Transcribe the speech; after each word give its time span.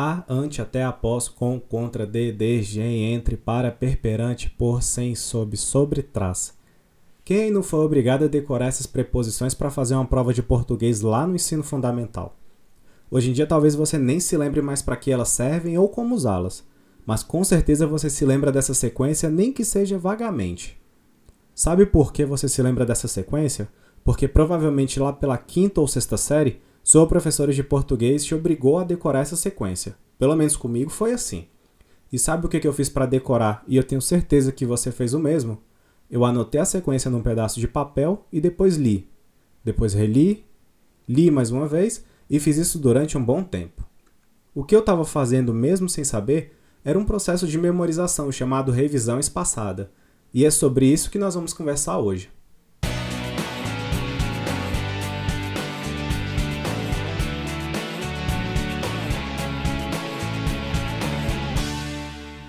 a, 0.00 0.22
ante, 0.28 0.62
até, 0.62 0.84
após, 0.84 1.26
com, 1.26 1.58
contra, 1.58 2.06
de, 2.06 2.30
desde, 2.30 2.80
em, 2.80 3.12
entre, 3.12 3.36
para, 3.36 3.72
per, 3.72 4.00
perante, 4.00 4.48
por, 4.48 4.80
sem, 4.80 5.12
sob, 5.16 5.56
sobre, 5.56 6.04
trás. 6.04 6.56
Quem 7.24 7.50
não 7.50 7.64
foi 7.64 7.80
obrigado 7.80 8.24
a 8.24 8.28
decorar 8.28 8.66
essas 8.66 8.86
preposições 8.86 9.54
para 9.54 9.72
fazer 9.72 9.96
uma 9.96 10.04
prova 10.04 10.32
de 10.32 10.40
português 10.40 11.00
lá 11.00 11.26
no 11.26 11.34
ensino 11.34 11.64
fundamental? 11.64 12.36
Hoje 13.10 13.30
em 13.30 13.32
dia 13.32 13.44
talvez 13.44 13.74
você 13.74 13.98
nem 13.98 14.20
se 14.20 14.36
lembre 14.36 14.62
mais 14.62 14.80
para 14.80 14.94
que 14.94 15.10
elas 15.10 15.30
servem 15.30 15.76
ou 15.76 15.88
como 15.88 16.14
usá-las, 16.14 16.64
mas 17.04 17.24
com 17.24 17.42
certeza 17.42 17.84
você 17.84 18.08
se 18.08 18.24
lembra 18.24 18.52
dessa 18.52 18.74
sequência 18.74 19.28
nem 19.28 19.52
que 19.52 19.64
seja 19.64 19.98
vagamente. 19.98 20.80
Sabe 21.56 21.84
por 21.84 22.12
que 22.12 22.24
você 22.24 22.48
se 22.48 22.62
lembra 22.62 22.86
dessa 22.86 23.08
sequência? 23.08 23.68
Porque 24.04 24.28
provavelmente 24.28 25.00
lá 25.00 25.12
pela 25.12 25.36
quinta 25.36 25.80
ou 25.80 25.88
sexta 25.88 26.16
série 26.16 26.60
sua 26.90 27.06
professora 27.06 27.52
de 27.52 27.62
português 27.62 28.24
te 28.24 28.34
obrigou 28.34 28.78
a 28.78 28.82
decorar 28.82 29.20
essa 29.20 29.36
sequência. 29.36 29.94
Pelo 30.18 30.34
menos 30.34 30.56
comigo 30.56 30.88
foi 30.88 31.12
assim. 31.12 31.46
E 32.10 32.18
sabe 32.18 32.46
o 32.46 32.48
que 32.48 32.66
eu 32.66 32.72
fiz 32.72 32.88
para 32.88 33.04
decorar 33.04 33.62
e 33.68 33.76
eu 33.76 33.84
tenho 33.84 34.00
certeza 34.00 34.50
que 34.50 34.64
você 34.64 34.90
fez 34.90 35.12
o 35.12 35.18
mesmo? 35.18 35.60
Eu 36.10 36.24
anotei 36.24 36.58
a 36.58 36.64
sequência 36.64 37.10
num 37.10 37.20
pedaço 37.20 37.60
de 37.60 37.68
papel 37.68 38.24
e 38.32 38.40
depois 38.40 38.76
li. 38.76 39.06
Depois 39.62 39.92
reli, 39.92 40.46
li 41.06 41.30
mais 41.30 41.50
uma 41.50 41.68
vez 41.68 42.02
e 42.30 42.40
fiz 42.40 42.56
isso 42.56 42.78
durante 42.78 43.18
um 43.18 43.22
bom 43.22 43.42
tempo. 43.42 43.86
O 44.54 44.64
que 44.64 44.74
eu 44.74 44.80
estava 44.80 45.04
fazendo 45.04 45.52
mesmo 45.52 45.90
sem 45.90 46.04
saber 46.04 46.56
era 46.82 46.98
um 46.98 47.04
processo 47.04 47.46
de 47.46 47.58
memorização 47.58 48.32
chamado 48.32 48.72
revisão 48.72 49.20
espaçada. 49.20 49.90
E 50.32 50.42
é 50.42 50.50
sobre 50.50 50.86
isso 50.86 51.10
que 51.10 51.18
nós 51.18 51.34
vamos 51.34 51.52
conversar 51.52 51.98
hoje. 51.98 52.30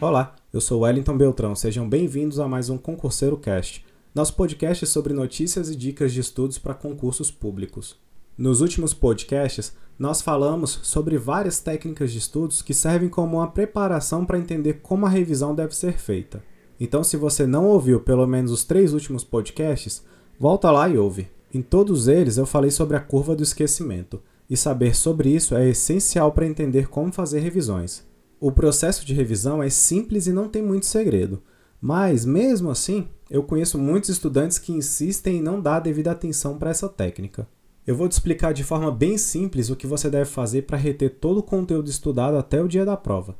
Olá, 0.00 0.34
eu 0.50 0.62
sou 0.62 0.80
Wellington 0.80 1.18
Beltrão. 1.18 1.54
Sejam 1.54 1.86
bem-vindos 1.86 2.40
a 2.40 2.48
mais 2.48 2.70
um 2.70 2.78
Concurseiro 2.78 3.36
Cast, 3.36 3.84
nosso 4.14 4.34
podcast 4.34 4.86
sobre 4.86 5.12
notícias 5.12 5.68
e 5.68 5.76
dicas 5.76 6.10
de 6.10 6.20
estudos 6.20 6.56
para 6.56 6.72
concursos 6.72 7.30
públicos. 7.30 7.98
Nos 8.36 8.62
últimos 8.62 8.94
podcasts, 8.94 9.76
nós 9.98 10.22
falamos 10.22 10.80
sobre 10.84 11.18
várias 11.18 11.60
técnicas 11.60 12.10
de 12.12 12.16
estudos 12.16 12.62
que 12.62 12.72
servem 12.72 13.10
como 13.10 13.36
uma 13.36 13.50
preparação 13.50 14.24
para 14.24 14.38
entender 14.38 14.80
como 14.80 15.04
a 15.04 15.10
revisão 15.10 15.54
deve 15.54 15.76
ser 15.76 15.98
feita. 15.98 16.42
Então, 16.80 17.04
se 17.04 17.18
você 17.18 17.46
não 17.46 17.66
ouviu 17.66 18.00
pelo 18.00 18.26
menos 18.26 18.50
os 18.50 18.64
três 18.64 18.94
últimos 18.94 19.22
podcasts, 19.22 20.02
volta 20.38 20.70
lá 20.70 20.88
e 20.88 20.96
ouve. 20.96 21.28
Em 21.52 21.60
todos 21.60 22.08
eles 22.08 22.38
eu 22.38 22.46
falei 22.46 22.70
sobre 22.70 22.96
a 22.96 23.00
curva 23.00 23.36
do 23.36 23.42
esquecimento, 23.42 24.22
e 24.48 24.56
saber 24.56 24.96
sobre 24.96 25.28
isso 25.28 25.54
é 25.54 25.68
essencial 25.68 26.32
para 26.32 26.46
entender 26.46 26.88
como 26.88 27.12
fazer 27.12 27.40
revisões. 27.40 28.08
O 28.40 28.50
processo 28.50 29.04
de 29.04 29.12
revisão 29.12 29.62
é 29.62 29.68
simples 29.68 30.26
e 30.26 30.32
não 30.32 30.48
tem 30.48 30.62
muito 30.62 30.86
segredo, 30.86 31.42
mas, 31.78 32.24
mesmo 32.24 32.70
assim, 32.70 33.06
eu 33.28 33.42
conheço 33.42 33.78
muitos 33.78 34.08
estudantes 34.08 34.58
que 34.58 34.72
insistem 34.72 35.36
em 35.36 35.42
não 35.42 35.60
dar 35.60 35.76
a 35.76 35.80
devida 35.80 36.10
atenção 36.10 36.56
para 36.56 36.70
essa 36.70 36.88
técnica. 36.88 37.46
Eu 37.86 37.94
vou 37.94 38.08
te 38.08 38.12
explicar 38.12 38.54
de 38.54 38.64
forma 38.64 38.90
bem 38.90 39.18
simples 39.18 39.68
o 39.68 39.76
que 39.76 39.86
você 39.86 40.08
deve 40.08 40.24
fazer 40.24 40.62
para 40.62 40.78
reter 40.78 41.18
todo 41.20 41.40
o 41.40 41.42
conteúdo 41.42 41.90
estudado 41.90 42.38
até 42.38 42.62
o 42.62 42.68
dia 42.68 42.82
da 42.82 42.96
prova. 42.96 43.36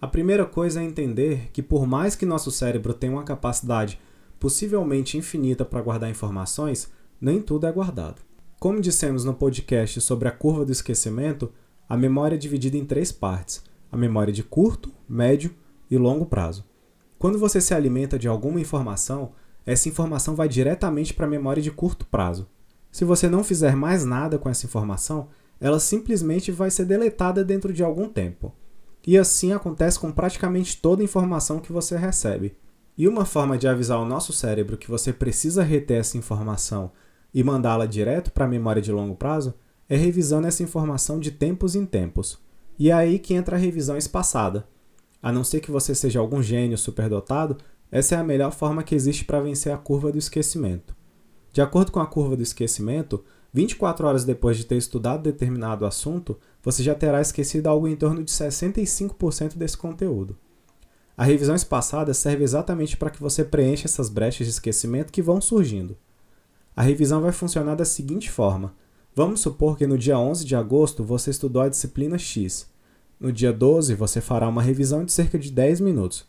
A 0.00 0.06
primeira 0.06 0.46
coisa 0.46 0.80
é 0.80 0.84
entender 0.84 1.50
que, 1.52 1.60
por 1.60 1.84
mais 1.84 2.14
que 2.14 2.24
nosso 2.24 2.52
cérebro 2.52 2.94
tenha 2.94 3.14
uma 3.14 3.24
capacidade 3.24 3.98
possivelmente 4.38 5.18
infinita 5.18 5.64
para 5.64 5.82
guardar 5.82 6.08
informações, 6.08 6.88
nem 7.20 7.40
tudo 7.40 7.66
é 7.66 7.72
guardado. 7.72 8.22
Como 8.60 8.80
dissemos 8.80 9.24
no 9.24 9.34
podcast 9.34 10.00
sobre 10.00 10.28
a 10.28 10.32
curva 10.32 10.64
do 10.64 10.70
esquecimento, 10.70 11.50
a 11.88 11.96
memória 11.96 12.36
é 12.36 12.38
dividida 12.38 12.76
em 12.76 12.84
três 12.84 13.10
partes 13.10 13.65
a 13.90 13.96
memória 13.96 14.32
de 14.32 14.42
curto, 14.42 14.92
médio 15.08 15.54
e 15.90 15.96
longo 15.96 16.26
prazo. 16.26 16.64
Quando 17.18 17.38
você 17.38 17.60
se 17.60 17.74
alimenta 17.74 18.18
de 18.18 18.28
alguma 18.28 18.60
informação, 18.60 19.32
essa 19.64 19.88
informação 19.88 20.34
vai 20.34 20.48
diretamente 20.48 21.14
para 21.14 21.26
a 21.26 21.30
memória 21.30 21.62
de 21.62 21.70
curto 21.70 22.06
prazo. 22.06 22.48
Se 22.92 23.04
você 23.04 23.28
não 23.28 23.42
fizer 23.42 23.74
mais 23.74 24.04
nada 24.04 24.38
com 24.38 24.48
essa 24.48 24.66
informação, 24.66 25.28
ela 25.60 25.80
simplesmente 25.80 26.52
vai 26.52 26.70
ser 26.70 26.84
deletada 26.84 27.44
dentro 27.44 27.72
de 27.72 27.82
algum 27.82 28.08
tempo. 28.08 28.54
E 29.06 29.16
assim 29.16 29.52
acontece 29.52 29.98
com 29.98 30.10
praticamente 30.12 30.80
toda 30.80 31.02
informação 31.02 31.60
que 31.60 31.72
você 31.72 31.96
recebe. 31.96 32.56
E 32.98 33.06
uma 33.06 33.24
forma 33.24 33.58
de 33.58 33.68
avisar 33.68 34.00
o 34.00 34.06
nosso 34.06 34.32
cérebro 34.32 34.76
que 34.76 34.90
você 34.90 35.12
precisa 35.12 35.62
reter 35.62 36.00
essa 36.00 36.16
informação 36.16 36.90
e 37.32 37.44
mandá-la 37.44 37.86
direto 37.86 38.32
para 38.32 38.46
a 38.46 38.48
memória 38.48 38.80
de 38.80 38.90
longo 38.90 39.14
prazo 39.14 39.54
é 39.88 39.96
revisando 39.96 40.46
essa 40.46 40.62
informação 40.62 41.20
de 41.20 41.30
tempos 41.30 41.74
em 41.74 41.84
tempos. 41.84 42.38
E 42.78 42.90
é 42.90 42.92
aí 42.92 43.18
que 43.18 43.34
entra 43.34 43.56
a 43.56 43.58
revisão 43.58 43.96
espaçada. 43.96 44.66
A 45.22 45.32
não 45.32 45.42
ser 45.42 45.60
que 45.60 45.70
você 45.70 45.94
seja 45.94 46.20
algum 46.20 46.42
gênio 46.42 46.76
superdotado, 46.76 47.56
essa 47.90 48.14
é 48.14 48.18
a 48.18 48.24
melhor 48.24 48.52
forma 48.52 48.82
que 48.82 48.94
existe 48.94 49.24
para 49.24 49.40
vencer 49.40 49.72
a 49.72 49.78
curva 49.78 50.12
do 50.12 50.18
esquecimento. 50.18 50.94
De 51.52 51.60
acordo 51.60 51.90
com 51.90 52.00
a 52.00 52.06
curva 52.06 52.36
do 52.36 52.42
esquecimento, 52.42 53.24
24 53.52 54.06
horas 54.06 54.24
depois 54.24 54.56
de 54.58 54.66
ter 54.66 54.76
estudado 54.76 55.22
determinado 55.22 55.86
assunto, 55.86 56.38
você 56.62 56.82
já 56.82 56.94
terá 56.94 57.20
esquecido 57.20 57.68
algo 57.68 57.88
em 57.88 57.96
torno 57.96 58.22
de 58.22 58.30
65% 58.30 59.56
desse 59.56 59.78
conteúdo. 59.78 60.36
A 61.16 61.24
revisão 61.24 61.54
espaçada 61.54 62.12
serve 62.12 62.44
exatamente 62.44 62.96
para 62.96 63.08
que 63.08 63.20
você 63.20 63.42
preencha 63.42 63.86
essas 63.86 64.10
brechas 64.10 64.46
de 64.46 64.52
esquecimento 64.52 65.10
que 65.10 65.22
vão 65.22 65.40
surgindo. 65.40 65.96
A 66.76 66.82
revisão 66.82 67.22
vai 67.22 67.32
funcionar 67.32 67.74
da 67.74 67.86
seguinte 67.86 68.30
forma: 68.30 68.74
Vamos 69.18 69.40
supor 69.40 69.78
que 69.78 69.86
no 69.86 69.96
dia 69.96 70.18
11 70.18 70.44
de 70.44 70.54
agosto 70.54 71.02
você 71.02 71.30
estudou 71.30 71.62
a 71.62 71.70
disciplina 71.70 72.18
X. 72.18 72.70
No 73.18 73.32
dia 73.32 73.50
12 73.50 73.94
você 73.94 74.20
fará 74.20 74.46
uma 74.46 74.60
revisão 74.60 75.06
de 75.06 75.10
cerca 75.10 75.38
de 75.38 75.50
10 75.50 75.80
minutos. 75.80 76.26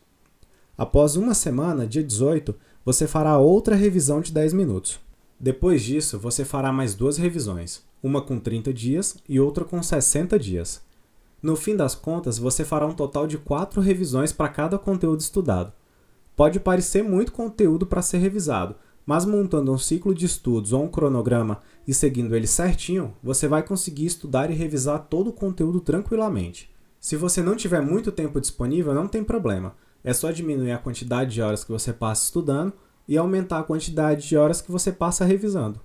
Após 0.74 1.14
uma 1.14 1.34
semana, 1.34 1.86
dia 1.86 2.02
18, 2.02 2.54
você 2.82 3.06
fará 3.06 3.36
outra 3.36 3.76
revisão 3.76 4.22
de 4.22 4.32
10 4.32 4.54
minutos. 4.54 4.98
Depois 5.38 5.82
disso, 5.82 6.18
você 6.18 6.46
fará 6.46 6.72
mais 6.72 6.94
duas 6.94 7.18
revisões, 7.18 7.82
uma 8.02 8.22
com 8.22 8.40
30 8.40 8.72
dias 8.72 9.18
e 9.28 9.38
outra 9.38 9.66
com 9.66 9.82
60 9.82 10.38
dias. 10.38 10.80
No 11.42 11.56
fim 11.56 11.76
das 11.76 11.94
contas, 11.94 12.38
você 12.38 12.64
fará 12.64 12.86
um 12.86 12.94
total 12.94 13.26
de 13.26 13.36
quatro 13.36 13.82
revisões 13.82 14.32
para 14.32 14.48
cada 14.48 14.78
conteúdo 14.78 15.20
estudado. 15.20 15.74
Pode 16.34 16.58
parecer 16.58 17.04
muito 17.04 17.32
conteúdo 17.32 17.84
para 17.84 18.00
ser 18.00 18.16
revisado, 18.16 18.76
mas 19.08 19.24
montando 19.24 19.72
um 19.72 19.78
ciclo 19.78 20.14
de 20.14 20.26
estudos 20.26 20.74
ou 20.74 20.84
um 20.84 20.88
cronograma 20.88 21.62
e 21.86 21.94
seguindo 21.94 22.36
ele 22.36 22.46
certinho, 22.46 23.14
você 23.22 23.48
vai 23.48 23.62
conseguir 23.62 24.04
estudar 24.04 24.50
e 24.50 24.54
revisar 24.54 25.06
todo 25.08 25.28
o 25.28 25.32
conteúdo 25.32 25.80
tranquilamente. 25.80 26.70
Se 27.00 27.16
você 27.16 27.42
não 27.42 27.56
tiver 27.56 27.80
muito 27.80 28.12
tempo 28.12 28.38
disponível, 28.38 28.92
não 28.92 29.08
tem 29.08 29.24
problema. 29.24 29.74
É 30.04 30.12
só 30.12 30.30
diminuir 30.30 30.72
a 30.72 30.78
quantidade 30.78 31.32
de 31.32 31.40
horas 31.40 31.64
que 31.64 31.72
você 31.72 31.90
passa 31.90 32.24
estudando 32.24 32.74
e 33.08 33.16
aumentar 33.16 33.60
a 33.60 33.62
quantidade 33.62 34.28
de 34.28 34.36
horas 34.36 34.60
que 34.60 34.70
você 34.70 34.92
passa 34.92 35.24
revisando. 35.24 35.80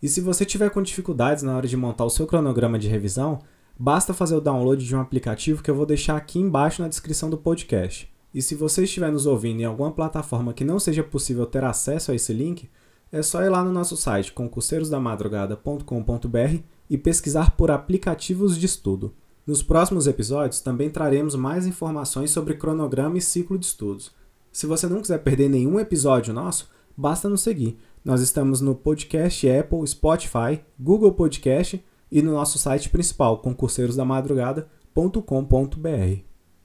E 0.00 0.08
se 0.08 0.20
você 0.20 0.44
tiver 0.44 0.70
com 0.70 0.80
dificuldades 0.80 1.42
na 1.42 1.56
hora 1.56 1.66
de 1.66 1.76
montar 1.76 2.04
o 2.04 2.10
seu 2.10 2.28
cronograma 2.28 2.78
de 2.78 2.86
revisão, 2.86 3.40
basta 3.76 4.14
fazer 4.14 4.36
o 4.36 4.40
download 4.40 4.86
de 4.86 4.94
um 4.94 5.00
aplicativo 5.00 5.64
que 5.64 5.70
eu 5.72 5.74
vou 5.74 5.84
deixar 5.84 6.16
aqui 6.16 6.38
embaixo 6.38 6.80
na 6.80 6.86
descrição 6.86 7.28
do 7.28 7.38
podcast. 7.38 8.08
E 8.34 8.42
se 8.42 8.54
você 8.54 8.84
estiver 8.84 9.10
nos 9.10 9.24
ouvindo 9.26 9.60
em 9.60 9.64
alguma 9.64 9.90
plataforma 9.90 10.52
que 10.52 10.64
não 10.64 10.78
seja 10.78 11.02
possível 11.02 11.46
ter 11.46 11.64
acesso 11.64 12.12
a 12.12 12.14
esse 12.14 12.30
link, 12.32 12.68
é 13.10 13.22
só 13.22 13.42
ir 13.42 13.48
lá 13.48 13.64
no 13.64 13.72
nosso 13.72 13.96
site 13.96 14.32
concurseiros-da-madrugada.com.br 14.32 16.62
e 16.90 16.98
pesquisar 16.98 17.56
por 17.56 17.70
aplicativos 17.70 18.58
de 18.58 18.66
estudo. 18.66 19.14
Nos 19.46 19.62
próximos 19.62 20.06
episódios 20.06 20.60
também 20.60 20.90
traremos 20.90 21.34
mais 21.34 21.66
informações 21.66 22.30
sobre 22.30 22.52
cronograma 22.54 23.16
e 23.16 23.22
ciclo 23.22 23.58
de 23.58 23.64
estudos. 23.64 24.12
Se 24.52 24.66
você 24.66 24.86
não 24.86 25.00
quiser 25.00 25.16
perder 25.18 25.48
nenhum 25.48 25.80
episódio 25.80 26.34
nosso, 26.34 26.68
basta 26.96 27.30
nos 27.30 27.40
seguir. 27.40 27.78
Nós 28.04 28.20
estamos 28.20 28.60
no 28.60 28.74
podcast 28.74 29.48
Apple, 29.48 29.86
Spotify, 29.86 30.60
Google 30.78 31.12
Podcast 31.12 31.82
e 32.10 32.20
no 32.20 32.32
nosso 32.32 32.58
site 32.58 32.90
principal, 32.90 33.38
concurseiros-da-madrugada.com.br. 33.38 36.27